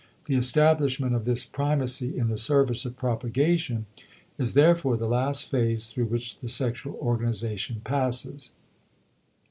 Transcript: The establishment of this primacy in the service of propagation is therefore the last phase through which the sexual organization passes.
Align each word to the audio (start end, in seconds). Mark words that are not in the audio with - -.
The 0.25 0.33
establishment 0.33 1.13
of 1.13 1.25
this 1.25 1.45
primacy 1.45 2.17
in 2.17 2.25
the 2.25 2.35
service 2.35 2.85
of 2.85 2.97
propagation 2.97 3.85
is 4.39 4.55
therefore 4.55 4.97
the 4.97 5.05
last 5.05 5.47
phase 5.51 5.85
through 5.85 6.05
which 6.05 6.39
the 6.39 6.47
sexual 6.49 6.95
organization 6.95 7.81
passes. 7.83 8.49